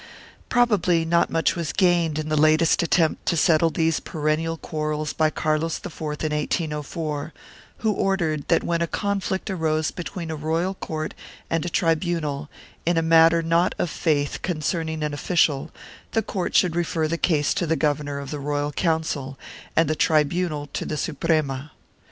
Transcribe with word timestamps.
3 0.49 0.49
Probably 0.49 1.05
not 1.05 1.29
much 1.29 1.55
was 1.55 1.71
gained 1.71 2.17
in 2.17 2.27
the 2.27 2.35
latest 2.35 2.81
attempt 2.81 3.23
to 3.27 3.37
settle 3.37 3.69
these 3.69 3.99
perennial 3.99 4.57
quarrels 4.57 5.13
by 5.13 5.29
Carlos 5.29 5.77
IV 5.85 5.95
in 6.01 6.07
1804, 6.33 7.31
who 7.77 7.91
ordered 7.91 8.47
that 8.47 8.63
when 8.63 8.81
a 8.81 8.87
conflict 8.87 9.51
arose 9.51 9.91
between 9.91 10.31
a 10.31 10.35
royal 10.35 10.73
court 10.73 11.13
and 11.51 11.67
a 11.67 11.69
tribunal, 11.69 12.49
in 12.83 12.97
a 12.97 13.03
matter 13.03 13.43
not 13.43 13.75
of 13.77 13.91
faith 13.91 14.41
concerning 14.41 15.03
an 15.03 15.13
official, 15.13 15.69
the 16.13 16.23
court 16.23 16.55
should 16.55 16.75
refer 16.75 17.07
the 17.07 17.15
case 17.19 17.53
to 17.53 17.67
the 17.67 17.75
governor 17.75 18.17
of 18.17 18.31
the 18.31 18.39
Royal 18.39 18.71
Council 18.71 19.37
and 19.75 19.87
the 19.87 19.93
tribunal 19.93 20.65
to 20.73 20.83
the 20.83 20.97
Suprema. 20.97 21.73